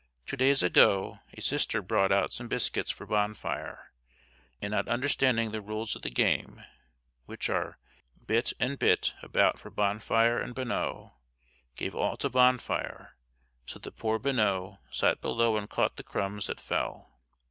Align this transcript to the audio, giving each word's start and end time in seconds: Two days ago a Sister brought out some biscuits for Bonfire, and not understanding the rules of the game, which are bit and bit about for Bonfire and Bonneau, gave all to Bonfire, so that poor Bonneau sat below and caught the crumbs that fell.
Two 0.25 0.35
days 0.35 0.63
ago 0.63 1.19
a 1.37 1.41
Sister 1.41 1.79
brought 1.79 2.11
out 2.11 2.33
some 2.33 2.47
biscuits 2.47 2.89
for 2.89 3.05
Bonfire, 3.05 3.91
and 4.59 4.71
not 4.71 4.87
understanding 4.87 5.51
the 5.51 5.61
rules 5.61 5.95
of 5.95 6.01
the 6.01 6.09
game, 6.09 6.63
which 7.27 7.51
are 7.51 7.77
bit 8.25 8.51
and 8.59 8.79
bit 8.79 9.13
about 9.21 9.59
for 9.59 9.69
Bonfire 9.69 10.41
and 10.41 10.55
Bonneau, 10.55 11.13
gave 11.75 11.93
all 11.93 12.17
to 12.17 12.31
Bonfire, 12.31 13.15
so 13.67 13.77
that 13.77 13.95
poor 13.97 14.17
Bonneau 14.17 14.79
sat 14.89 15.21
below 15.21 15.55
and 15.55 15.69
caught 15.69 15.97
the 15.97 16.03
crumbs 16.03 16.47
that 16.47 16.59
fell. 16.59 17.19